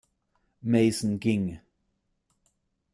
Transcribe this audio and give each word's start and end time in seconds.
Mason 0.63 1.19
ging. 1.19 1.59